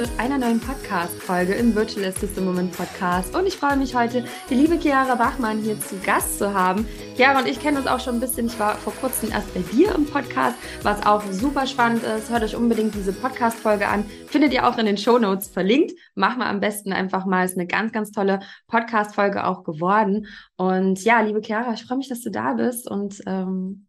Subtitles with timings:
[0.00, 3.36] zu einer neuen Podcast-Folge im Virtual Assistant Moment Podcast.
[3.36, 6.86] Und ich freue mich heute, die liebe Chiara Bachmann hier zu Gast zu haben.
[7.16, 8.46] Chiara und ich kennen uns auch schon ein bisschen.
[8.46, 12.30] Ich war vor kurzem erst bei dir im Podcast, was auch super spannend ist.
[12.30, 14.06] Hört euch unbedingt diese Podcast-Folge an.
[14.26, 15.92] Findet ihr auch in den Show Notes verlinkt.
[16.14, 17.44] Machen wir am besten einfach mal.
[17.44, 20.28] Ist eine ganz, ganz tolle Podcast-Folge auch geworden.
[20.56, 23.86] Und ja, liebe Chiara, ich freue mich, dass du da bist und ähm,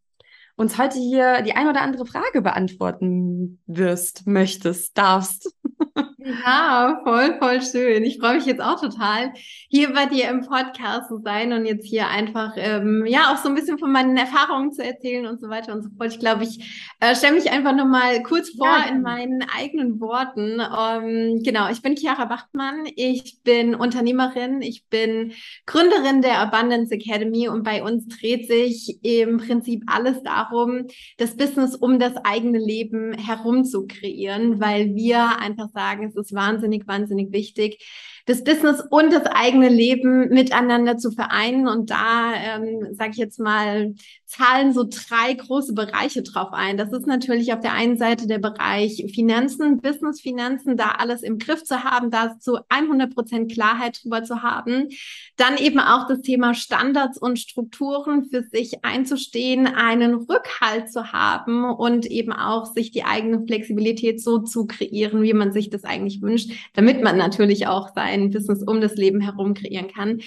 [0.56, 5.56] uns heute hier die ein oder andere Frage beantworten wirst, möchtest, darfst.
[6.24, 8.04] Ja, voll, voll schön.
[8.04, 9.34] Ich freue mich jetzt auch total,
[9.70, 13.50] hier bei dir im Podcast zu sein und jetzt hier einfach, ähm, ja, auch so
[13.50, 16.12] ein bisschen von meinen Erfahrungen zu erzählen und so weiter und so fort.
[16.12, 20.60] Ich glaube, ich äh, stelle mich einfach nochmal kurz vor ja, in meinen eigenen Worten.
[20.60, 22.84] Ähm, genau, ich bin Chiara Bachmann.
[22.96, 24.62] Ich bin Unternehmerin.
[24.62, 25.34] Ich bin
[25.66, 30.86] Gründerin der Abundance Academy und bei uns dreht sich im Prinzip alles darum,
[31.18, 36.34] das Business um das eigene Leben herum zu kreieren, weil wir einfach sagen, es ist
[36.34, 37.84] wahnsinnig, wahnsinnig wichtig,
[38.26, 41.68] das Business und das eigene Leben miteinander zu vereinen.
[41.68, 43.94] Und da, ähm, sage ich jetzt mal,
[44.32, 46.78] zahlen so drei große Bereiche drauf ein.
[46.78, 51.66] Das ist natürlich auf der einen Seite der Bereich Finanzen, Business-Finanzen, da alles im Griff
[51.66, 54.88] zu haben, da zu 100 Prozent Klarheit drüber zu haben.
[55.36, 61.66] Dann eben auch das Thema Standards und Strukturen für sich einzustehen, einen Rückhalt zu haben
[61.66, 66.22] und eben auch sich die eigene Flexibilität so zu kreieren, wie man sich das eigentlich
[66.22, 70.22] wünscht, damit man natürlich auch sein Business um das Leben herum kreieren kann.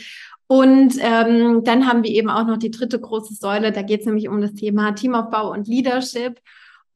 [0.54, 4.06] Und ähm, dann haben wir eben auch noch die dritte große Säule, da geht es
[4.06, 6.40] nämlich um das Thema Teamaufbau und Leadership.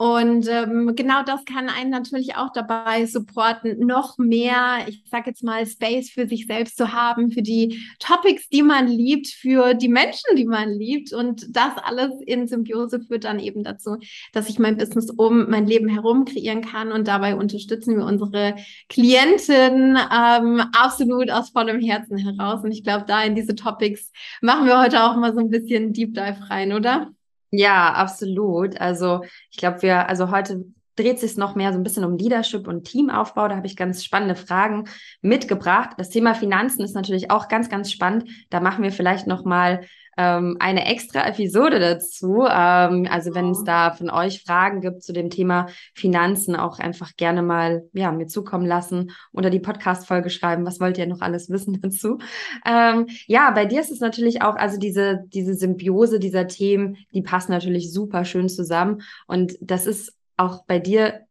[0.00, 5.42] Und ähm, genau das kann einen natürlich auch dabei supporten, noch mehr, ich sage jetzt
[5.42, 9.88] mal, Space für sich selbst zu haben, für die Topics, die man liebt, für die
[9.88, 11.12] Menschen, die man liebt.
[11.12, 13.96] Und das alles in Symbiose führt dann eben dazu,
[14.32, 16.92] dass ich mein Business um mein Leben herum kreieren kann.
[16.92, 18.54] Und dabei unterstützen wir unsere
[18.88, 22.62] Klienten ähm, absolut aus vollem Herzen heraus.
[22.62, 24.12] Und ich glaube, da in diese Topics
[24.42, 27.10] machen wir heute auch mal so ein bisschen Deep Dive rein, oder?
[27.50, 28.80] Ja, absolut.
[28.80, 30.64] Also ich glaube, wir, also heute
[30.96, 33.48] dreht sich noch mehr so ein bisschen um Leadership und Teamaufbau.
[33.48, 34.84] Da habe ich ganz spannende Fragen
[35.22, 35.90] mitgebracht.
[35.96, 38.28] Das Thema Finanzen ist natürlich auch ganz, ganz spannend.
[38.50, 39.82] Da machen wir vielleicht noch mal
[40.18, 42.44] ähm, eine extra Episode dazu.
[42.50, 47.16] Ähm, also wenn es da von euch Fragen gibt zu dem Thema Finanzen, auch einfach
[47.16, 51.48] gerne mal ja, mir zukommen lassen, unter die Podcast-Folge schreiben, was wollt ihr noch alles
[51.48, 52.18] wissen dazu.
[52.66, 57.22] Ähm, ja, bei dir ist es natürlich auch, also diese, diese Symbiose dieser Themen, die
[57.22, 59.02] passen natürlich super schön zusammen.
[59.28, 61.27] Und das ist auch bei dir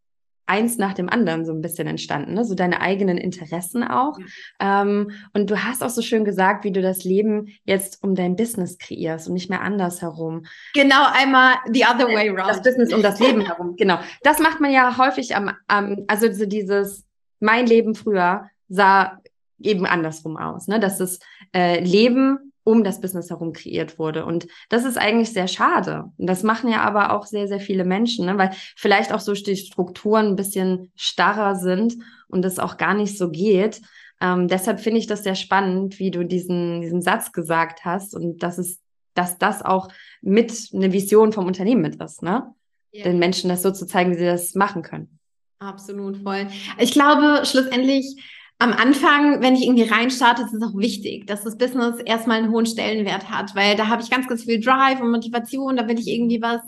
[0.48, 2.46] eins nach dem anderen so ein bisschen entstanden, ne?
[2.46, 4.18] so deine eigenen Interessen auch.
[4.60, 4.82] Ja.
[4.82, 8.36] Ähm, und du hast auch so schön gesagt, wie du das Leben jetzt um dein
[8.36, 10.46] Business kreierst und nicht mehr andersherum.
[10.74, 12.50] Genau, einmal the other way round.
[12.50, 14.00] Das Business um das Leben herum, genau.
[14.24, 17.06] Das macht man ja häufig am, am also so dieses,
[17.40, 19.20] mein Leben früher sah
[19.60, 20.80] eben andersrum aus, ne?
[20.80, 21.20] dass das
[21.54, 24.26] äh, Leben um das Business herum kreiert wurde.
[24.26, 26.12] Und das ist eigentlich sehr schade.
[26.18, 28.38] Und das machen ja aber auch sehr, sehr viele Menschen, ne?
[28.38, 31.96] weil vielleicht auch so die Strukturen ein bisschen starrer sind
[32.28, 33.80] und es auch gar nicht so geht.
[34.20, 38.44] Ähm, deshalb finde ich das sehr spannend, wie du diesen, diesen Satz gesagt hast und
[38.44, 38.82] dass es,
[39.14, 39.88] dass das auch
[40.22, 42.54] mit eine Vision vom Unternehmen mit ist, ne?
[42.92, 43.04] Ja.
[43.06, 45.20] Den Menschen das so zu zeigen, wie sie das machen können.
[45.60, 46.48] Absolut voll.
[46.80, 48.22] Ich glaube, schlussendlich
[48.60, 52.52] am Anfang, wenn ich irgendwie reinstarte, ist es auch wichtig, dass das Business erstmal einen
[52.52, 56.00] hohen Stellenwert hat, weil da habe ich ganz, ganz viel Drive und Motivation, da will
[56.00, 56.62] ich irgendwie was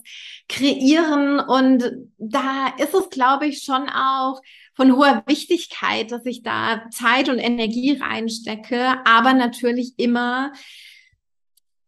[0.47, 4.39] kreieren und da ist es, glaube ich, schon auch
[4.75, 10.53] von hoher Wichtigkeit, dass ich da Zeit und Energie reinstecke, aber natürlich immer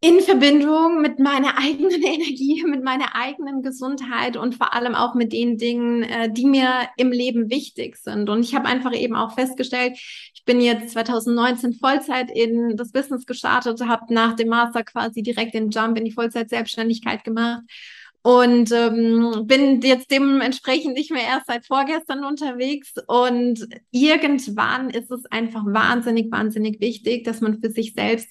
[0.03, 5.31] in Verbindung mit meiner eigenen Energie, mit meiner eigenen Gesundheit und vor allem auch mit
[5.31, 8.29] den Dingen, äh, die mir im Leben wichtig sind.
[8.29, 13.26] Und ich habe einfach eben auch festgestellt, ich bin jetzt 2019 Vollzeit in das Business
[13.26, 17.61] gestartet, habe nach dem Master quasi direkt den Jump in die Vollzeit-Selbstständigkeit gemacht
[18.23, 22.93] und ähm, bin jetzt dementsprechend nicht mehr erst seit vorgestern unterwegs.
[23.08, 28.29] Und irgendwann ist es einfach wahnsinnig, wahnsinnig wichtig, dass man für sich selbst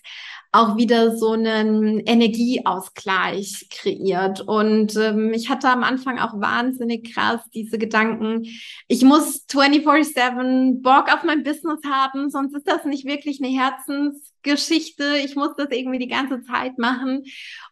[0.53, 4.41] auch wieder so einen Energieausgleich kreiert.
[4.41, 8.47] Und ähm, ich hatte am Anfang auch wahnsinnig krass diese Gedanken,
[8.89, 15.19] ich muss 24-7 Bock auf mein Business haben, sonst ist das nicht wirklich eine Herzensgeschichte.
[15.25, 17.25] Ich muss das irgendwie die ganze Zeit machen.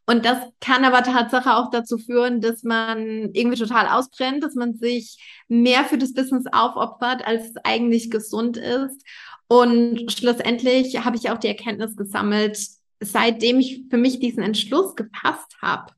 [0.06, 4.74] Und das kann aber Tatsache auch dazu führen, dass man irgendwie total ausbrennt, dass man
[4.74, 9.04] sich mehr für das Business aufopfert, als es eigentlich gesund ist.
[9.48, 12.58] Und schlussendlich habe ich auch die Erkenntnis gesammelt,
[13.00, 15.92] seitdem ich für mich diesen Entschluss gepasst habe,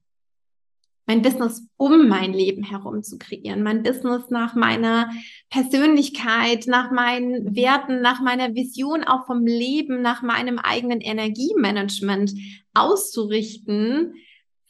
[1.06, 5.10] mein Business um mein Leben herum zu kreieren, mein Business nach meiner
[5.48, 12.32] Persönlichkeit, nach meinen Werten, nach meiner Vision auch vom Leben, nach meinem eigenen Energiemanagement
[12.74, 14.14] auszurichten,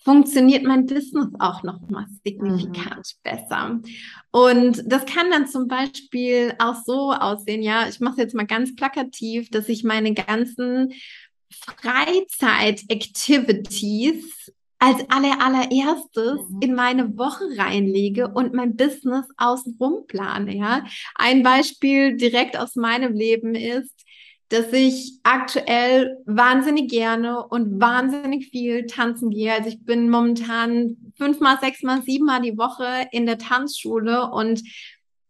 [0.03, 3.03] funktioniert mein Business auch noch mal signifikant mhm.
[3.23, 3.79] besser.
[4.31, 8.47] Und das kann dann zum Beispiel auch so aussehen, ja, ich mache es jetzt mal
[8.47, 10.95] ganz plakativ, dass ich meine ganzen
[11.51, 16.63] Freizeit-Activities als aller, allererstes mhm.
[16.63, 20.87] in meine Woche reinlege und mein Business außenrum plane, ja.
[21.15, 24.07] Ein Beispiel direkt aus meinem Leben ist,
[24.51, 29.53] dass ich aktuell wahnsinnig gerne und wahnsinnig viel tanzen gehe.
[29.53, 34.63] Also ich bin momentan fünfmal, sechsmal, siebenmal die Woche in der Tanzschule und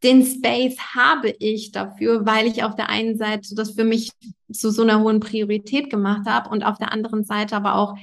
[0.03, 4.11] den Space habe ich dafür, weil ich auf der einen Seite das für mich
[4.51, 7.99] zu so einer hohen Priorität gemacht habe und auf der anderen Seite aber auch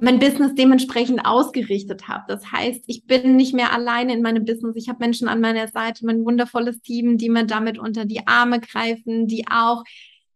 [0.00, 2.24] mein Business dementsprechend ausgerichtet habe.
[2.26, 4.76] Das heißt, ich bin nicht mehr alleine in meinem Business.
[4.76, 8.60] Ich habe Menschen an meiner Seite, mein wundervolles Team, die mir damit unter die Arme
[8.60, 9.84] greifen, die auch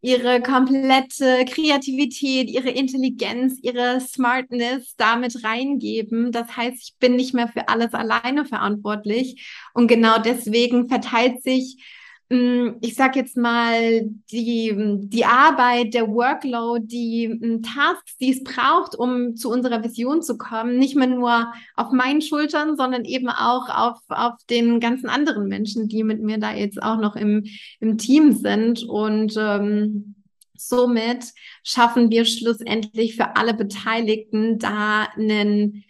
[0.06, 6.30] ihre komplette Kreativität, ihre Intelligenz, ihre Smartness damit reingeben.
[6.30, 9.50] Das heißt, ich bin nicht mehr für alles alleine verantwortlich.
[9.74, 11.82] Und genau deswegen verteilt sich
[12.28, 14.02] ich sag jetzt mal,
[14.32, 14.74] die,
[15.04, 20.36] die Arbeit, der Workload, die hm, Tasks, die es braucht, um zu unserer Vision zu
[20.36, 25.46] kommen, nicht mehr nur auf meinen Schultern, sondern eben auch auf, auf den ganzen anderen
[25.46, 27.44] Menschen, die mit mir da jetzt auch noch im,
[27.78, 28.82] im Team sind.
[28.82, 30.16] Und ähm,
[30.56, 31.32] somit
[31.62, 35.84] schaffen wir schlussendlich für alle Beteiligten da einen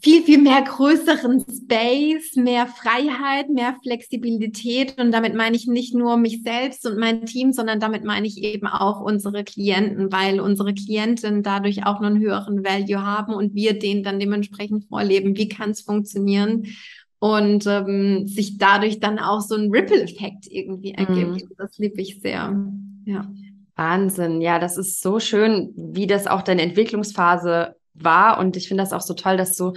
[0.00, 4.96] viel, viel mehr größeren Space, mehr Freiheit, mehr Flexibilität.
[4.98, 8.42] Und damit meine ich nicht nur mich selbst und mein Team, sondern damit meine ich
[8.42, 13.54] eben auch unsere Klienten, weil unsere Klienten dadurch auch noch einen höheren Value haben und
[13.54, 15.36] wir den dann dementsprechend vorleben.
[15.36, 16.66] Wie kann es funktionieren?
[17.20, 21.42] Und ähm, sich dadurch dann auch so ein Ripple-Effekt irgendwie ergibt.
[21.42, 21.54] Mhm.
[21.58, 22.56] Das liebe ich sehr.
[23.04, 23.28] Ja.
[23.74, 24.40] Wahnsinn.
[24.40, 27.74] Ja, das ist so schön, wie das auch deine Entwicklungsphase
[28.04, 28.38] war.
[28.38, 29.74] Und ich finde das auch so toll, dass du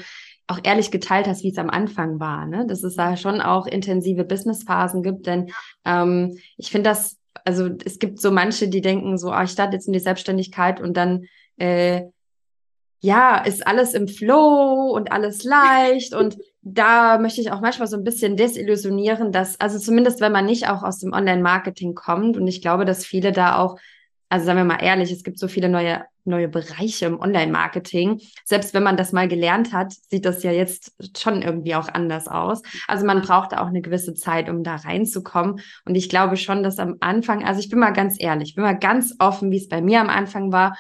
[0.47, 2.65] auch ehrlich geteilt hast, wie es am Anfang war, ne?
[2.68, 5.27] Dass es da schon auch intensive Businessphasen gibt.
[5.27, 5.51] Denn
[5.85, 9.75] ähm, ich finde das, also es gibt so manche, die denken so, ah, ich starte
[9.75, 11.25] jetzt in die Selbstständigkeit und dann
[11.57, 12.03] äh,
[13.00, 16.13] ja, ist alles im Flow und alles leicht.
[16.13, 20.45] und da möchte ich auch manchmal so ein bisschen desillusionieren, dass, also zumindest wenn man
[20.45, 23.77] nicht auch aus dem Online-Marketing kommt, und ich glaube, dass viele da auch
[24.31, 28.22] also sagen wir mal ehrlich, es gibt so viele neue, neue Bereiche im Online-Marketing.
[28.45, 32.30] Selbst wenn man das mal gelernt hat, sieht das ja jetzt schon irgendwie auch anders
[32.30, 32.62] aus.
[32.88, 35.60] Also man braucht auch eine gewisse Zeit, um da reinzukommen.
[35.83, 38.63] Und ich glaube schon, dass am Anfang, also ich bin mal ganz ehrlich, ich bin
[38.63, 40.78] mal ganz offen, wie es bei mir am Anfang war.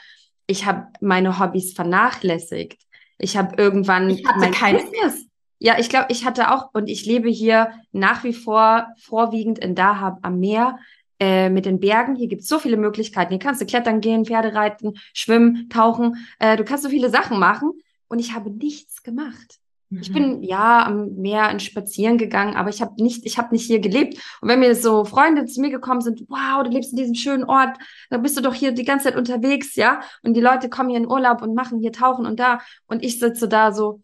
[0.47, 2.81] Ich habe meine Hobbys vernachlässigt.
[3.17, 5.27] Ich habe irgendwann ich hatte mein kein Business.
[5.59, 9.75] Ja, ich glaube, ich hatte auch und ich lebe hier nach wie vor vorwiegend in
[9.75, 10.79] Dahab am Meer
[11.21, 12.15] äh, mit den Bergen.
[12.15, 13.29] Hier gibt es so viele Möglichkeiten.
[13.29, 16.15] Hier kannst du klettern gehen, Pferde reiten, schwimmen, tauchen.
[16.39, 17.73] Äh, du kannst so viele Sachen machen.
[18.07, 19.59] Und ich habe nichts gemacht.
[19.91, 19.99] Mhm.
[20.01, 23.67] Ich bin ja am Meer in Spazieren gegangen, aber ich habe nicht, ich habe nicht
[23.67, 24.17] hier gelebt.
[24.41, 27.43] Und wenn mir so Freunde zu mir gekommen sind, wow, du lebst in diesem schönen
[27.43, 27.77] Ort,
[28.09, 30.01] da bist du doch hier die ganze Zeit unterwegs, ja.
[30.23, 32.61] Und die Leute kommen hier in Urlaub und machen hier Tauchen und da.
[32.87, 34.01] Und ich sitze da so,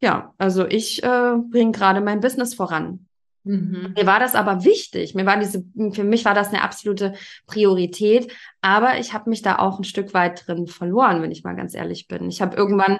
[0.00, 3.06] ja, also ich äh, bringe gerade mein Business voran.
[3.44, 3.94] Mhm.
[3.96, 5.14] Mir war das aber wichtig.
[5.14, 7.14] Mir war diese, für mich war das eine absolute
[7.46, 8.32] Priorität.
[8.60, 11.74] Aber ich habe mich da auch ein Stück weit drin verloren, wenn ich mal ganz
[11.74, 12.28] ehrlich bin.
[12.28, 12.98] Ich habe irgendwann,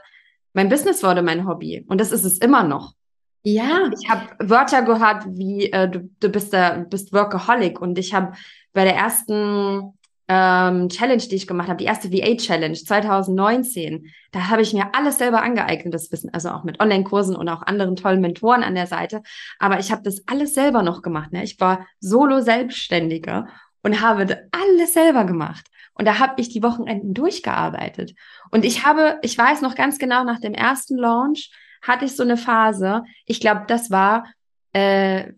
[0.55, 2.95] mein Business wurde mein Hobby und das ist es immer noch.
[3.43, 3.91] Ja.
[3.99, 8.33] Ich habe Wörter gehört wie äh, du, du bist der, bist Workaholic und ich habe
[8.73, 9.98] bei der ersten
[10.29, 15.19] ähm, Challenge, die ich gemacht habe, die erste VA-Challenge 2019, da habe ich mir alles
[15.19, 18.87] selber angeeignet, das Wissen, also auch mit Online-Kursen und auch anderen tollen Mentoren an der
[18.87, 19.23] Seite.
[19.59, 21.33] Aber ich habe das alles selber noch gemacht.
[21.33, 21.43] Ne?
[21.45, 23.47] Ich war Solo-Selbstständige
[23.83, 25.67] und habe alles selber gemacht.
[25.95, 28.15] Und da habe ich die Wochenenden durchgearbeitet.
[28.51, 32.23] Und ich habe, ich weiß noch ganz genau, nach dem ersten Launch hatte ich so
[32.23, 34.27] eine Phase, ich glaube, das war
[34.73, 35.33] äh,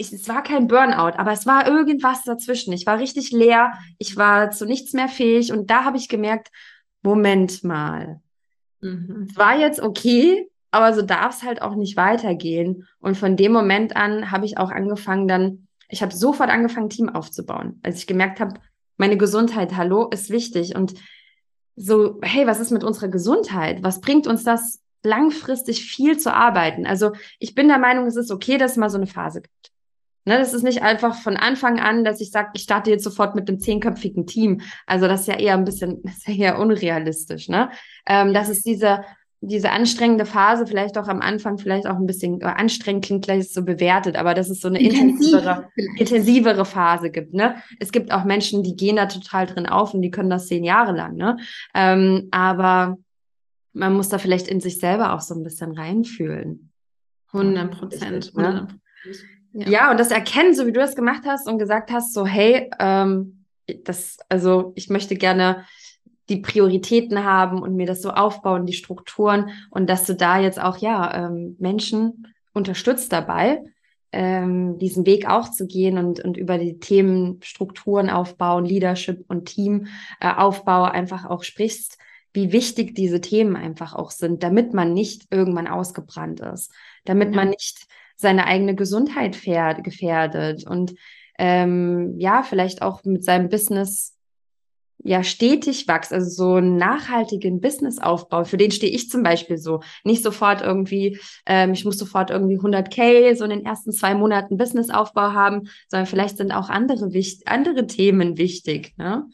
[0.00, 2.72] ich, es war kein Burnout, aber es war irgendwas dazwischen.
[2.72, 6.48] Ich war richtig leer, ich war zu nichts mehr fähig und da habe ich gemerkt,
[7.02, 8.20] Moment mal,
[8.80, 9.26] mhm.
[9.28, 12.88] es war jetzt okay, aber so darf es halt auch nicht weitergehen.
[12.98, 17.10] Und von dem Moment an habe ich auch angefangen dann, ich habe sofort angefangen, Team
[17.10, 18.54] aufzubauen, als ich gemerkt habe,
[18.96, 20.94] meine Gesundheit, hallo, ist wichtig und
[21.76, 23.82] so, hey, was ist mit unserer Gesundheit?
[23.82, 26.86] Was bringt uns das langfristig viel zu arbeiten?
[26.86, 29.69] Also ich bin der Meinung, es ist okay, dass es mal so eine Phase gibt.
[30.26, 33.34] Ne, das ist nicht einfach von Anfang an, dass ich sage, ich starte jetzt sofort
[33.34, 34.60] mit einem zehnköpfigen Team.
[34.86, 37.48] Also das ist ja eher ein bisschen, das ist ja eher unrealistisch.
[37.48, 37.70] Ne?
[38.06, 39.02] Ähm, das ist diese,
[39.40, 43.64] diese anstrengende Phase vielleicht auch am Anfang vielleicht auch ein bisschen anstrengend klingt gleich so
[43.64, 47.32] bewertet, aber dass es so eine intensivere, intensivere Phase gibt.
[47.32, 47.56] Ne?
[47.78, 50.64] Es gibt auch Menschen, die gehen da total drin auf und die können das zehn
[50.64, 51.16] Jahre lang.
[51.16, 51.38] Ne?
[51.74, 52.98] Ähm, aber
[53.72, 56.70] man muss da vielleicht in sich selber auch so ein bisschen reinfühlen.
[57.32, 58.36] 100 Prozent.
[58.36, 58.68] Ne?
[59.52, 59.68] Ja.
[59.68, 59.90] ja.
[59.90, 63.44] und das Erkennen, so wie du das gemacht hast und gesagt hast, so hey, ähm,
[63.84, 65.64] das, also ich möchte gerne
[66.28, 70.60] die Prioritäten haben und mir das so aufbauen, die Strukturen und dass du da jetzt
[70.60, 73.62] auch ja ähm, Menschen unterstützt dabei,
[74.12, 79.46] ähm, diesen Weg auch zu gehen und, und über die Themen Strukturen aufbauen, Leadership und
[79.46, 81.98] Teamaufbau äh, einfach auch sprichst,
[82.32, 86.72] wie wichtig diese Themen einfach auch sind, damit man nicht irgendwann ausgebrannt ist,
[87.04, 87.36] damit ja.
[87.36, 87.86] man nicht
[88.20, 89.42] seine eigene Gesundheit
[89.82, 90.94] gefährdet und
[91.38, 94.16] ähm, ja, vielleicht auch mit seinem Business
[95.02, 99.80] ja stetig wächst, also so einen nachhaltigen Businessaufbau, für den stehe ich zum Beispiel so.
[100.04, 104.58] Nicht sofort irgendwie, ähm, ich muss sofort irgendwie 100k so in den ersten zwei Monaten
[104.58, 108.92] Businessaufbau haben, sondern vielleicht sind auch andere, wichtig, andere Themen wichtig.
[108.98, 109.24] Ne?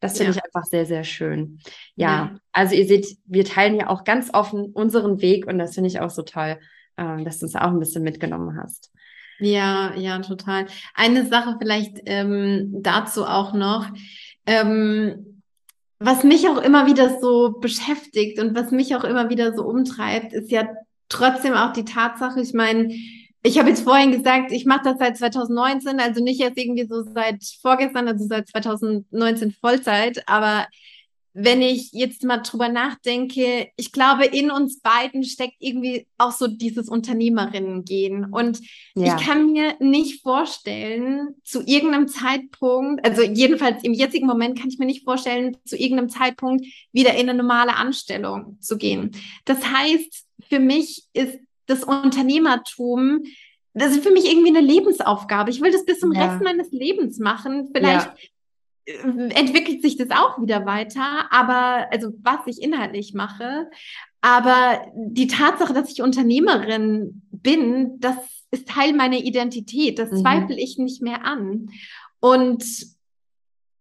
[0.00, 0.38] Das finde ja.
[0.38, 1.60] ich einfach sehr, sehr schön.
[1.94, 5.74] Ja, ja, also ihr seht, wir teilen ja auch ganz offen unseren Weg und das
[5.74, 6.58] finde ich auch so toll,
[6.96, 8.90] äh, dass du es auch ein bisschen mitgenommen hast.
[9.40, 10.66] Ja, ja, total.
[10.94, 13.88] Eine Sache vielleicht ähm, dazu auch noch.
[14.46, 15.42] Ähm,
[15.98, 20.32] was mich auch immer wieder so beschäftigt und was mich auch immer wieder so umtreibt,
[20.32, 20.68] ist ja
[21.08, 22.92] trotzdem auch die Tatsache, ich meine,
[23.44, 27.02] ich habe jetzt vorhin gesagt, ich mache das seit 2019, also nicht erst irgendwie so
[27.02, 30.66] seit vorgestern, also seit 2019 Vollzeit, aber
[31.34, 36.46] wenn ich jetzt mal drüber nachdenke, ich glaube, in uns beiden steckt irgendwie auch so
[36.46, 38.26] dieses Unternehmerinnen-Gehen.
[38.26, 38.60] Und
[38.94, 39.16] ja.
[39.16, 44.78] ich kann mir nicht vorstellen, zu irgendeinem Zeitpunkt, also jedenfalls im jetzigen Moment kann ich
[44.78, 49.12] mir nicht vorstellen, zu irgendeinem Zeitpunkt wieder in eine normale Anstellung zu gehen.
[49.46, 53.22] Das heißt, für mich ist das Unternehmertum
[53.74, 55.50] das ist für mich irgendwie eine Lebensaufgabe.
[55.50, 56.26] Ich will das bis zum ja.
[56.26, 57.70] Rest meines Lebens machen.
[57.72, 58.14] Vielleicht ja.
[58.84, 63.68] Äh, entwickelt sich das auch wieder weiter, aber also was ich inhaltlich mache,
[64.20, 68.16] aber die Tatsache, dass ich Unternehmerin bin, das
[68.52, 69.98] ist Teil meiner Identität.
[69.98, 70.18] Das mhm.
[70.18, 71.70] zweifle ich nicht mehr an.
[72.20, 72.64] Und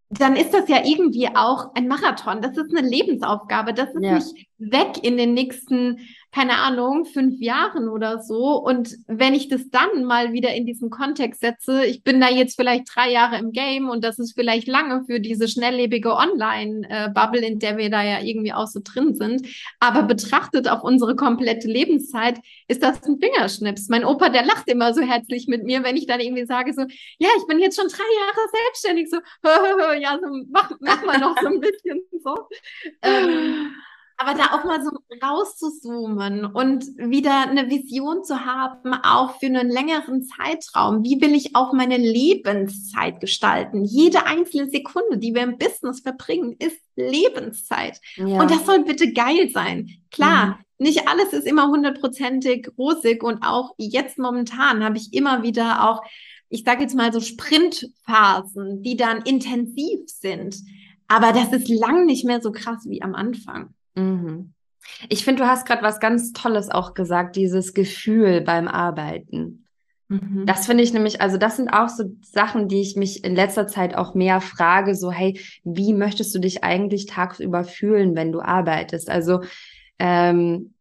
[0.10, 2.42] dann ist das ja irgendwie auch ein Marathon.
[2.42, 3.74] Das ist eine Lebensaufgabe.
[3.74, 4.16] Das ist ja.
[4.16, 6.00] nicht weg in den nächsten
[6.34, 8.56] keine Ahnung, fünf Jahren oder so.
[8.56, 12.56] Und wenn ich das dann mal wieder in diesen Kontext setze, ich bin da jetzt
[12.56, 17.60] vielleicht drei Jahre im Game und das ist vielleicht lange für diese schnelllebige Online-Bubble, in
[17.60, 19.46] der wir da ja irgendwie auch so drin sind.
[19.80, 23.90] Aber betrachtet auf unsere komplette Lebenszeit ist das ein Fingerschnips.
[23.90, 26.84] Mein Opa, der lacht immer so herzlich mit mir, wenn ich dann irgendwie sage so,
[27.20, 29.18] ja, ich bin jetzt schon drei Jahre selbstständig, so,
[30.00, 32.36] ja, so mach, mach mal noch so ein bisschen so.
[33.02, 33.72] Ähm,
[34.22, 39.70] aber da auch mal so rauszuzoomen und wieder eine Vision zu haben, auch für einen
[39.70, 41.04] längeren Zeitraum.
[41.04, 43.84] Wie will ich auch meine Lebenszeit gestalten?
[43.84, 48.00] Jede einzelne Sekunde, die wir im Business verbringen, ist Lebenszeit.
[48.16, 48.42] Ja.
[48.42, 49.90] Und das soll bitte geil sein.
[50.12, 50.46] Klar,
[50.78, 50.86] mhm.
[50.86, 56.04] nicht alles ist immer hundertprozentig rosig und auch jetzt momentan habe ich immer wieder auch,
[56.50, 60.58] ich sage jetzt mal so Sprintphasen, die dann intensiv sind.
[61.08, 63.74] Aber das ist lang nicht mehr so krass wie am Anfang.
[63.96, 64.54] Mhm.
[65.10, 69.66] Ich finde, du hast gerade was ganz Tolles auch gesagt, dieses Gefühl beim Arbeiten.
[70.12, 70.46] Mhm.
[70.46, 73.68] Das finde ich nämlich, also das sind auch so Sachen, die ich mich in letzter
[73.68, 78.42] Zeit auch mehr frage, so, hey, wie möchtest du dich eigentlich tagsüber fühlen, wenn du
[78.42, 79.10] arbeitest?
[79.10, 79.42] Also,
[80.00, 80.74] ähm,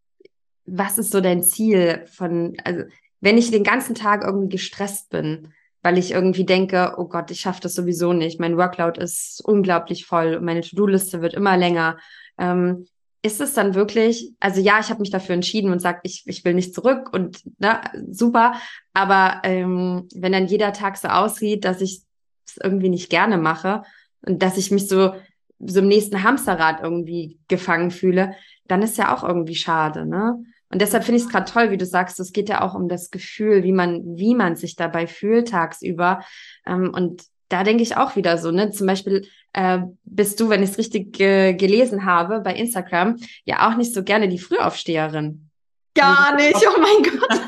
[0.67, 2.83] was ist so dein Ziel von, also,
[3.21, 5.53] wenn ich den ganzen Tag irgendwie gestresst bin,
[5.83, 10.07] weil ich irgendwie denke, oh Gott, ich schaffe das sowieso nicht, mein Workload ist unglaublich
[10.07, 11.99] voll, meine To-Do-Liste wird immer länger.
[12.37, 12.87] Ähm,
[13.23, 16.45] ist es dann wirklich, also ja, ich habe mich dafür entschieden und sage, ich, ich
[16.45, 18.55] will nicht zurück und ne, super,
[18.95, 22.03] aber ähm, wenn dann jeder Tag so aussieht, dass ich
[22.47, 23.83] es irgendwie nicht gerne mache
[24.23, 25.15] und dass ich mich so,
[25.59, 28.35] so im nächsten Hamsterrad irgendwie gefangen fühle,
[28.67, 30.43] dann ist ja auch irgendwie schade, ne?
[30.73, 32.89] Und deshalb finde ich es gerade toll, wie du sagst, es geht ja auch um
[32.89, 36.21] das Gefühl, wie man, wie man sich dabei fühlt tagsüber.
[36.65, 38.71] Ähm, und da denke ich auch wieder so, ne?
[38.71, 43.69] Zum Beispiel äh, bist du, wenn ich es richtig ge gelesen habe, bei Instagram ja
[43.69, 45.51] auch nicht so gerne die Frühaufsteherin.
[45.95, 47.41] Gar nicht, oh mein Gott.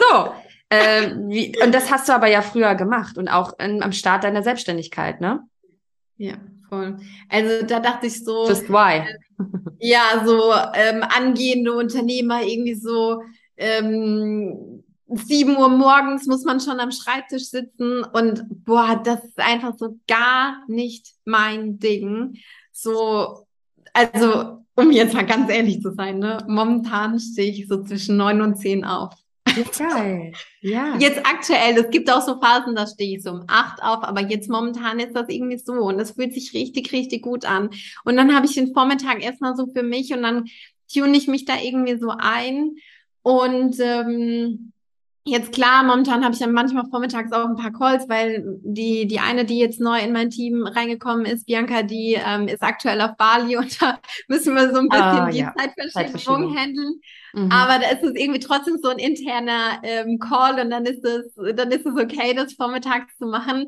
[0.00, 0.32] so.
[0.70, 4.24] Äh, wie, und das hast du aber ja früher gemacht und auch in, am Start
[4.24, 5.40] deiner Selbstständigkeit, ne?
[6.16, 6.34] Ja,
[6.68, 6.98] voll.
[7.28, 8.48] Also da dachte ich so.
[8.48, 8.98] Just why?
[8.98, 9.14] Äh,
[9.78, 13.22] ja, so ähm, angehende Unternehmer irgendwie so
[13.56, 14.77] ähm,
[15.10, 19.98] sieben Uhr morgens muss man schon am Schreibtisch sitzen und boah, das ist einfach so
[20.06, 22.38] gar nicht mein Ding.
[22.72, 23.46] So,
[23.92, 26.38] also um jetzt mal ganz ehrlich zu sein, ne?
[26.46, 29.14] momentan stehe ich so zwischen neun und zehn auf.
[29.76, 30.32] Geil.
[30.60, 30.96] Ja.
[30.98, 34.20] Jetzt aktuell, es gibt auch so Phasen, da stehe ich so um acht auf, aber
[34.20, 37.70] jetzt momentan ist das irgendwie so und das fühlt sich richtig, richtig gut an.
[38.04, 40.44] Und dann habe ich den Vormittag erstmal so für mich und dann
[40.92, 42.76] tune ich mich da irgendwie so ein
[43.22, 44.72] und ähm,
[45.28, 49.20] Jetzt klar, momentan habe ich dann manchmal vormittags auch ein paar Calls, weil die, die
[49.20, 53.16] eine, die jetzt neu in mein Team reingekommen ist, Bianca, die ähm, ist aktuell auf
[53.18, 55.54] Bali und da müssen wir so ein bisschen ah, die ja.
[55.92, 57.00] Zeitverschiebung handeln.
[57.34, 57.52] Mhm.
[57.52, 61.34] Aber da ist es irgendwie trotzdem so ein interner ähm, Call und dann ist es,
[61.54, 63.66] dann ist es okay, das vormittags zu machen.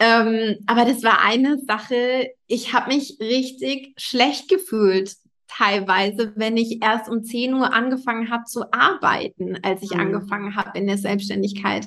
[0.00, 5.12] Ähm, aber das war eine Sache, ich habe mich richtig schlecht gefühlt
[5.48, 10.00] teilweise, wenn ich erst um 10 Uhr angefangen habe zu arbeiten, als ich mhm.
[10.00, 11.86] angefangen habe in der Selbstständigkeit.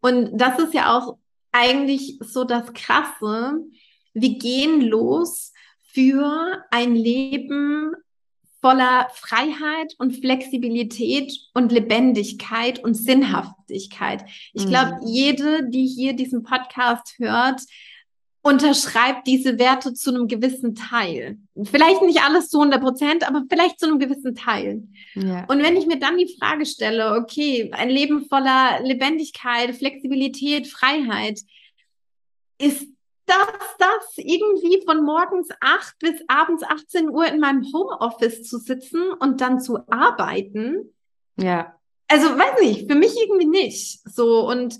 [0.00, 1.18] Und das ist ja auch
[1.52, 3.58] eigentlich so das Krasse.
[4.14, 5.52] Wir gehen los
[5.92, 7.94] für ein Leben
[8.60, 14.24] voller Freiheit und Flexibilität und Lebendigkeit und Sinnhaftigkeit.
[14.52, 15.06] Ich glaube, mhm.
[15.06, 17.60] jede, die hier diesen Podcast hört,
[18.48, 21.38] unterschreibt diese Werte zu einem gewissen Teil.
[21.64, 24.82] Vielleicht nicht alles zu 100 Prozent, aber vielleicht zu einem gewissen Teil.
[25.14, 25.44] Ja.
[25.48, 31.40] Und wenn ich mir dann die Frage stelle, okay, ein Leben voller Lebendigkeit, Flexibilität, Freiheit,
[32.58, 32.88] ist
[33.26, 33.36] das
[33.78, 39.42] das irgendwie von morgens 8 bis abends 18 Uhr in meinem Homeoffice zu sitzen und
[39.42, 40.94] dann zu arbeiten?
[41.36, 41.74] Ja.
[42.08, 44.00] Also, weiß nicht, für mich irgendwie nicht.
[44.08, 44.78] So und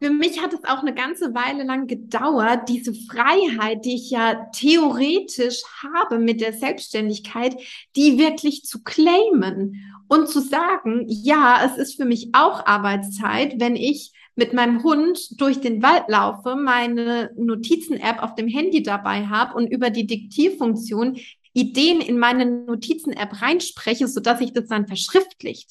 [0.00, 4.46] für mich hat es auch eine ganze Weile lang gedauert, diese Freiheit, die ich ja
[4.54, 7.56] theoretisch habe mit der Selbstständigkeit,
[7.96, 13.76] die wirklich zu claimen und zu sagen, ja, es ist für mich auch Arbeitszeit, wenn
[13.76, 19.54] ich mit meinem Hund durch den Wald laufe, meine Notizen-App auf dem Handy dabei habe
[19.54, 21.18] und über die Diktierfunktion
[21.54, 25.70] Ideen in meine Notizen-App reinspreche, sodass ich das dann verschriftlicht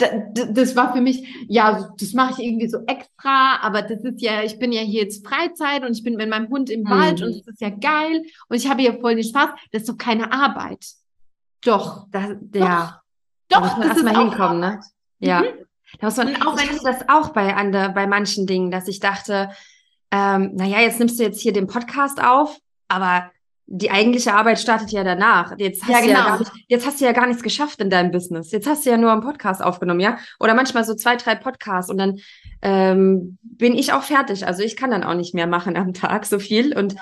[0.00, 4.42] das war für mich, ja, das mache ich irgendwie so extra, aber das ist ja,
[4.42, 7.26] ich bin ja hier jetzt Freizeit und ich bin mit meinem Hund im Wald mhm.
[7.26, 9.50] und es ist ja geil und ich habe hier voll den Spaß.
[9.72, 10.86] Das ist doch keine Arbeit.
[11.62, 12.06] Doch.
[12.10, 13.02] Das, ja.
[13.48, 14.80] Doch, da muss man erstmal hinkommen, ne?
[15.18, 15.40] Ja.
[15.40, 15.66] Mhm.
[15.98, 19.00] Da muss man, auch wenn ich das auch bei, an bei manchen Dingen, dass ich
[19.00, 19.50] dachte,
[20.10, 22.56] ähm, naja, jetzt nimmst du jetzt hier den Podcast auf,
[22.88, 23.30] aber
[23.72, 25.54] die eigentliche Arbeit startet ja danach.
[25.56, 26.22] Jetzt hast, ja, genau.
[26.22, 28.50] du ja nicht, jetzt hast du ja gar nichts geschafft in deinem Business.
[28.50, 30.18] Jetzt hast du ja nur einen Podcast aufgenommen, ja?
[30.40, 32.18] Oder manchmal so zwei, drei Podcasts und dann
[32.62, 34.44] ähm, bin ich auch fertig.
[34.44, 36.76] Also ich kann dann auch nicht mehr machen am Tag so viel.
[36.76, 36.96] Und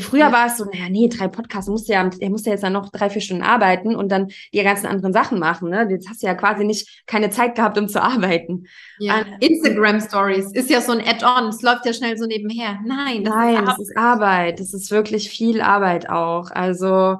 [0.00, 0.32] Früher ja.
[0.32, 2.88] war es so, naja, nee, drei Podcasts, musst ja, er muss ja jetzt dann noch
[2.88, 5.68] drei, vier Stunden arbeiten und dann die ganzen anderen Sachen machen.
[5.68, 5.86] Ne?
[5.90, 8.66] Jetzt hast du ja quasi nicht keine Zeit gehabt, um zu arbeiten.
[8.98, 9.20] Ja.
[9.20, 12.78] Ähm, Instagram Stories ist ja so ein Add-on, es läuft ja schnell so nebenher.
[12.86, 14.60] Nein, das Nein, ist das ist Arbeit.
[14.60, 16.50] Das ist wirklich viel Arbeit auch.
[16.50, 17.18] Also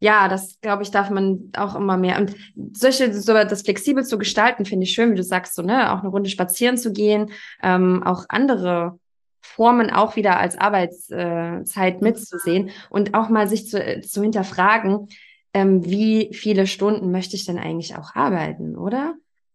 [0.00, 2.18] ja, das glaube ich, darf man auch immer mehr.
[2.18, 2.34] Und
[2.72, 6.00] solche, so das flexibel zu gestalten, finde ich schön, wie du sagst, so, ne, auch
[6.00, 7.30] eine Runde spazieren zu gehen,
[7.62, 8.98] ähm, auch andere
[9.44, 15.08] Formen auch wieder als Arbeitszeit mitzusehen und auch mal sich zu, zu hinterfragen,
[15.52, 19.14] ähm, wie viele Stunden möchte ich denn eigentlich auch arbeiten, oder?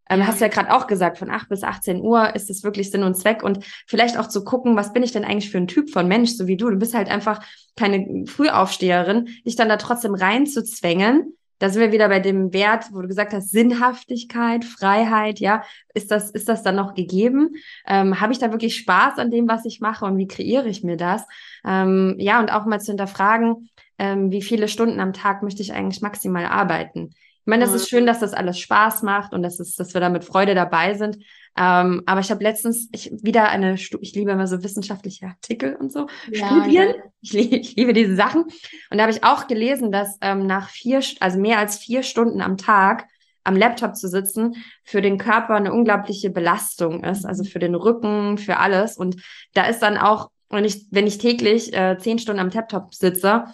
[0.09, 2.89] Ähm, hast du ja gerade auch gesagt, von 8 bis 18 Uhr ist es wirklich
[2.89, 5.67] Sinn und Zweck und vielleicht auch zu gucken, was bin ich denn eigentlich für ein
[5.67, 6.69] Typ von Mensch, so wie du.
[6.69, 7.43] Du bist halt einfach
[7.75, 13.01] keine Frühaufsteherin, dich dann da trotzdem reinzuzwängen, da sind wir wieder bei dem Wert, wo
[13.01, 17.55] du gesagt hast, Sinnhaftigkeit, Freiheit, ja, ist das, ist das dann noch gegeben?
[17.85, 20.83] Ähm, Habe ich da wirklich Spaß an dem, was ich mache und wie kreiere ich
[20.83, 21.25] mir das?
[21.65, 25.73] Ähm, ja, und auch mal zu hinterfragen, ähm, wie viele Stunden am Tag möchte ich
[25.73, 27.09] eigentlich maximal arbeiten?
[27.11, 30.01] Ich meine, das ist schön, dass das alles Spaß macht und dass, es, dass wir
[30.01, 31.17] da mit Freude dabei sind.
[31.57, 35.91] Ähm, aber ich habe letztens ich, wieder eine, ich liebe immer so wissenschaftliche Artikel und
[35.91, 36.73] so, ja, Studien.
[36.73, 36.93] Ja.
[37.21, 38.43] Ich, ich, liebe diese Sachen.
[38.43, 42.41] Und da habe ich auch gelesen, dass ähm, nach vier, also mehr als vier Stunden
[42.41, 43.07] am Tag
[43.43, 48.37] am Laptop zu sitzen, für den Körper eine unglaubliche Belastung ist, also für den Rücken,
[48.37, 48.95] für alles.
[48.95, 49.17] Und
[49.53, 53.45] da ist dann auch, wenn ich, wenn ich täglich äh, zehn Stunden am Laptop sitze,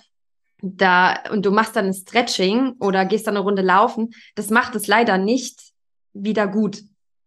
[0.62, 4.76] da und du machst dann ein Stretching oder gehst dann eine Runde laufen, das macht
[4.76, 5.60] es leider nicht
[6.14, 6.82] wieder gut.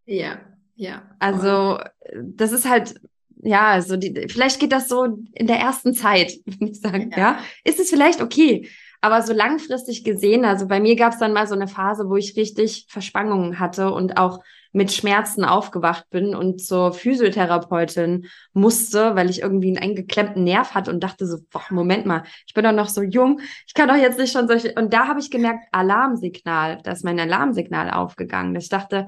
[0.05, 0.39] Ja.
[0.79, 1.01] Ja.
[1.19, 1.77] Also,
[2.15, 2.95] das ist halt,
[3.41, 7.17] ja, also die, vielleicht geht das so in der ersten Zeit, würde ich sagen, ja.
[7.17, 7.39] ja.
[7.65, 8.69] Ist es vielleicht okay.
[9.01, 12.15] Aber so langfristig gesehen, also bei mir gab es dann mal so eine Phase, wo
[12.15, 14.39] ich richtig Verspannungen hatte und auch
[14.71, 20.91] mit Schmerzen aufgewacht bin und zur Physiotherapeutin musste, weil ich irgendwie einen eingeklemmten Nerv hatte
[20.91, 23.95] und dachte so, boah, Moment mal, ich bin doch noch so jung, ich kann doch
[23.95, 24.73] jetzt nicht schon solche.
[24.75, 28.55] Und da habe ich gemerkt, Alarmsignal, da ist mein Alarmsignal aufgegangen.
[28.55, 29.07] Ich dachte,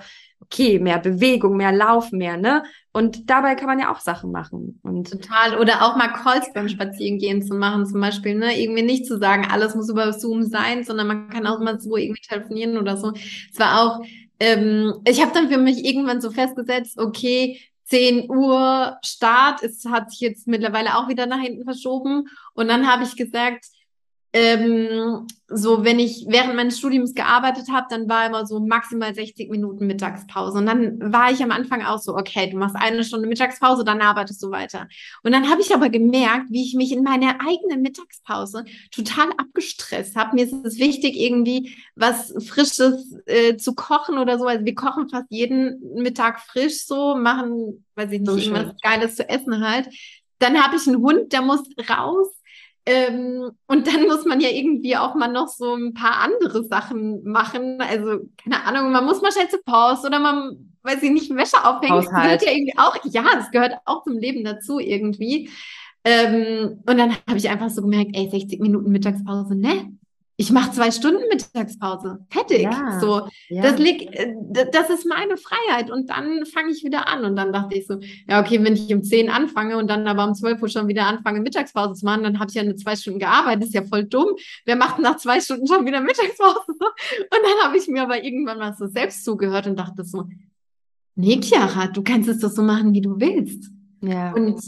[0.52, 2.64] okay, mehr Bewegung, mehr Lauf, mehr, ne?
[2.92, 4.80] Und dabei kann man ja auch Sachen machen.
[4.84, 5.58] Und Total.
[5.58, 8.60] Oder auch mal Calls beim Spazierengehen zu machen, zum Beispiel, ne?
[8.60, 11.96] Irgendwie nicht zu sagen, alles muss über Zoom sein, sondern man kann auch mal so
[11.96, 13.14] irgendwie telefonieren oder so.
[13.14, 14.06] Es war auch,
[14.40, 20.12] ähm, ich habe dann für mich irgendwann so festgesetzt, okay, 10 Uhr Start, es hat
[20.12, 22.26] sich jetzt mittlerweile auch wieder nach hinten verschoben.
[22.54, 23.66] Und dann habe ich gesagt,
[24.34, 29.50] ähm, so, wenn ich während meines Studiums gearbeitet habe, dann war immer so maximal 60
[29.50, 30.58] Minuten Mittagspause.
[30.58, 34.02] Und dann war ich am Anfang auch so, okay, du machst eine Stunde Mittagspause, dann
[34.02, 34.88] arbeitest du weiter.
[35.24, 40.16] Und dann habe ich aber gemerkt, wie ich mich in meiner eigenen Mittagspause total abgestresst
[40.16, 40.36] habe.
[40.36, 44.46] Mir ist es wichtig, irgendwie was Frisches äh, zu kochen oder so.
[44.46, 48.76] Also wir kochen fast jeden Mittag frisch so, machen, weiß ich nicht, so irgendwas.
[48.82, 49.90] Geiles zu essen halt.
[50.40, 52.30] Dann habe ich einen Hund, der muss raus
[52.86, 57.24] ähm, und dann muss man ja irgendwie auch mal noch so ein paar andere Sachen
[57.24, 57.80] machen.
[57.80, 61.64] Also, keine Ahnung, man muss mal schnell zur Post oder man, weiß ich nicht, Wäsche
[61.64, 61.96] aufhängen.
[61.96, 65.50] Das gehört ja irgendwie auch, ja, das gehört auch zum Leben dazu irgendwie.
[66.04, 69.92] Ähm, und dann habe ich einfach so gemerkt, ey, 60 Minuten Mittagspause, ne?
[70.42, 72.26] Ich mache zwei Stunden Mittagspause.
[72.32, 72.64] Fertig.
[72.64, 73.62] Ja, so, ja.
[73.62, 74.34] das liegt, äh,
[74.72, 75.92] das ist meine Freiheit.
[75.92, 77.26] Und dann fange ich wieder an.
[77.26, 80.26] Und dann dachte ich so, ja, okay, wenn ich um zehn anfange und dann aber
[80.26, 82.96] um zwölf Uhr schon wieder anfange, Mittagspause zu machen, dann habe ich ja nur zwei
[82.96, 83.66] Stunden gearbeitet.
[83.66, 84.30] Ist ja voll dumm.
[84.66, 86.60] Wer macht nach zwei Stunden schon wieder Mittagspause?
[86.68, 90.28] Und dann habe ich mir aber irgendwann mal so selbst zugehört und dachte so,
[91.16, 93.70] nee, Chiara, du kannst es doch so machen, wie du willst.
[94.02, 94.34] Ja.
[94.34, 94.60] Und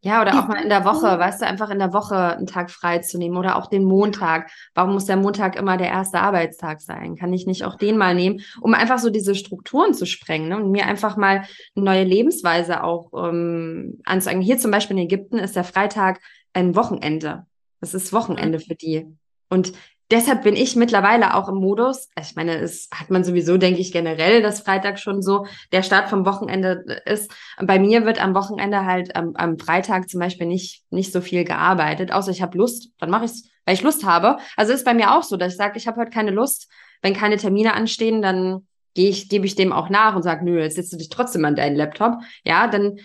[0.00, 2.70] ja, oder auch mal in der Woche, weißt du, einfach in der Woche einen Tag
[2.70, 4.50] frei zu nehmen oder auch den Montag.
[4.74, 7.16] Warum muss der Montag immer der erste Arbeitstag sein?
[7.16, 10.56] Kann ich nicht auch den mal nehmen, um einfach so diese Strukturen zu sprengen ne?
[10.56, 14.40] und mir einfach mal eine neue Lebensweise auch ähm, anzueigen.
[14.40, 16.20] Hier zum Beispiel in Ägypten ist der Freitag
[16.52, 17.46] ein Wochenende.
[17.80, 19.06] Das ist Wochenende für die.
[19.48, 19.72] Und
[20.10, 22.08] deshalb bin ich mittlerweile auch im Modus.
[22.20, 26.08] Ich meine, es hat man sowieso, denke ich, generell, dass Freitag schon so der Start
[26.08, 27.30] vom Wochenende ist.
[27.60, 31.44] Bei mir wird am Wochenende halt am, am Freitag zum Beispiel nicht, nicht so viel
[31.44, 34.38] gearbeitet, außer ich habe Lust, dann mache ich es, weil ich Lust habe.
[34.56, 36.70] Also ist bei mir auch so, dass ich sage, ich habe heute keine Lust.
[37.02, 40.60] Wenn keine Termine anstehen, dann gehe ich, gebe ich dem auch nach und sage, nö,
[40.60, 42.14] jetzt setzt du dich trotzdem an deinen Laptop.
[42.44, 42.98] Ja, dann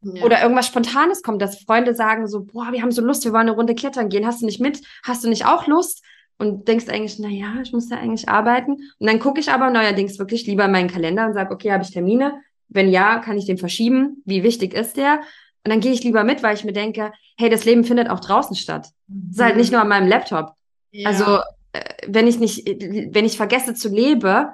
[0.00, 0.22] ja.
[0.22, 3.48] Oder irgendwas Spontanes kommt, dass Freunde sagen so, boah, wir haben so Lust, wir wollen
[3.48, 4.26] eine Runde klettern gehen.
[4.26, 4.80] Hast du nicht mit?
[5.02, 6.04] Hast du nicht auch Lust?
[6.38, 8.72] Und denkst eigentlich, na ja, ich muss ja eigentlich arbeiten.
[8.72, 11.82] Und dann gucke ich aber neuerdings wirklich lieber in meinen Kalender und sage, okay, habe
[11.82, 12.40] ich Termine?
[12.68, 14.22] Wenn ja, kann ich den verschieben?
[14.24, 15.20] Wie wichtig ist der?
[15.64, 18.20] Und dann gehe ich lieber mit, weil ich mir denke, hey, das Leben findet auch
[18.20, 18.88] draußen statt.
[19.08, 19.30] Mhm.
[19.30, 20.52] ist halt nicht nur an meinem Laptop.
[20.92, 21.08] Ja.
[21.08, 21.40] Also,
[21.72, 24.46] äh, wenn ich nicht, wenn ich vergesse zu leben,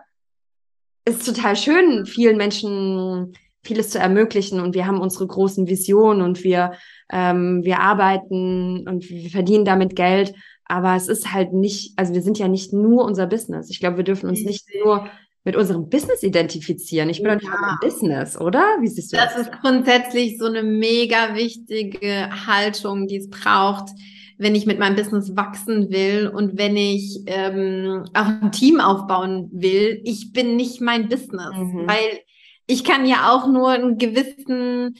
[1.05, 6.45] ist total schön, vielen Menschen vieles zu ermöglichen und wir haben unsere großen Visionen und
[6.45, 6.73] wir,
[7.11, 10.35] ähm, wir arbeiten und wir verdienen damit Geld.
[10.67, 13.71] Aber es ist halt nicht, also wir sind ja nicht nur unser Business.
[13.71, 15.09] Ich glaube, wir dürfen uns nicht nur
[15.45, 17.11] mit unserem Business identifizieren.
[17.11, 17.35] Ich bin ja.
[17.37, 18.65] doch nicht mein Business, oder?
[18.81, 19.35] Wie siehst du das?
[19.35, 23.91] Das ist grundsätzlich so eine mega wichtige Haltung, die es braucht,
[24.39, 29.51] wenn ich mit meinem Business wachsen will und wenn ich ähm, auch ein Team aufbauen
[29.53, 30.01] will.
[30.05, 31.87] Ich bin nicht mein Business, mhm.
[31.87, 32.21] weil
[32.67, 34.97] ich kann ja auch nur einen gewissen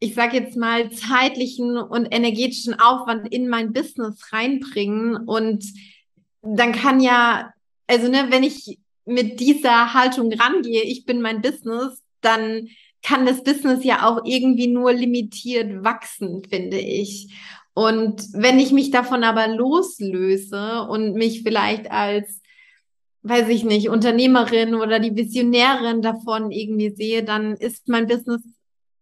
[0.00, 5.16] ich sage jetzt mal, zeitlichen und energetischen Aufwand in mein Business reinbringen.
[5.16, 5.64] Und
[6.42, 7.52] dann kann ja,
[7.86, 12.68] also ne, wenn ich mit dieser Haltung rangehe, ich bin mein Business, dann
[13.02, 17.34] kann das Business ja auch irgendwie nur limitiert wachsen, finde ich.
[17.74, 22.42] Und wenn ich mich davon aber loslöse und mich vielleicht als,
[23.22, 28.42] weiß ich nicht, Unternehmerin oder die Visionärin davon irgendwie sehe, dann ist mein Business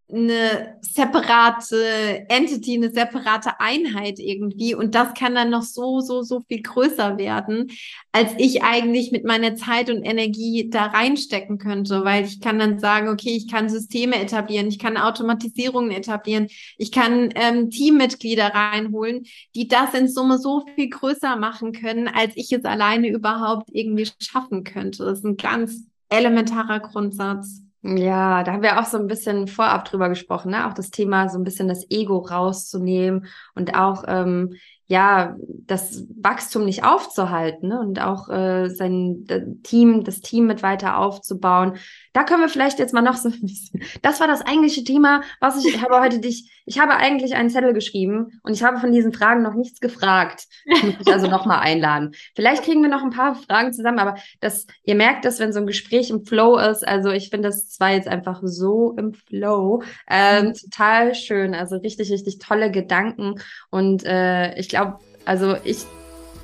[0.09, 4.75] eine separate Entity, eine separate Einheit irgendwie.
[4.75, 7.73] Und das kann dann noch so, so, so viel größer werden,
[8.12, 12.79] als ich eigentlich mit meiner Zeit und Energie da reinstecken könnte, weil ich kann dann
[12.79, 19.27] sagen, okay, ich kann Systeme etablieren, ich kann Automatisierungen etablieren, ich kann ähm, Teammitglieder reinholen,
[19.57, 24.09] die das in Summe so viel größer machen können, als ich es alleine überhaupt irgendwie
[24.21, 25.05] schaffen könnte.
[25.05, 27.65] Das ist ein ganz elementarer Grundsatz.
[27.88, 30.66] Ja, da haben wir auch so ein bisschen vorab drüber gesprochen, ne?
[30.66, 34.57] Auch das Thema, so ein bisschen das Ego rauszunehmen und auch ähm,
[34.88, 37.81] ja, das Wachstum nicht aufzuhalten ne?
[37.81, 39.27] und auch äh, sein
[39.64, 41.77] Team, das Team mit weiter aufzubauen.
[42.16, 43.83] Da können wir vielleicht jetzt mal noch so ein bisschen.
[44.00, 47.74] Das war das eigentliche Thema, was ich, habe heute dich, ich habe eigentlich einen Zettel
[47.74, 50.46] geschrieben und ich habe von diesen Fragen noch nichts gefragt.
[50.64, 52.12] Ich muss dich also nochmal einladen.
[52.35, 55.61] Vielleicht kriegen wir noch ein paar Fragen zusammen, aber das, ihr merkt das, wenn so
[55.61, 56.88] ein Gespräch im Flow ist.
[56.88, 59.83] Also ich finde, das war jetzt einfach so im Flow.
[60.09, 60.55] Ähm, mhm.
[60.55, 61.55] total schön.
[61.55, 63.42] Also richtig, richtig tolle Gedanken.
[63.68, 65.85] Und äh, ich glaube, also ich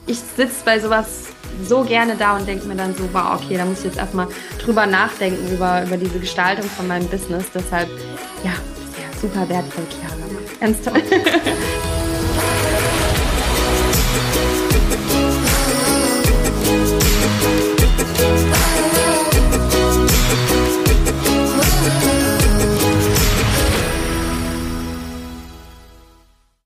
[0.07, 1.29] ich sitze bei sowas
[1.65, 4.27] so gerne da und denke mir dann so, wow, okay, da muss ich jetzt erstmal
[4.59, 7.45] drüber nachdenken, über, über diese Gestaltung von meinem Business.
[7.55, 7.89] Deshalb,
[8.43, 10.17] ja, ja super wertvoll, Chiara.
[10.61, 11.03] Ganz toll.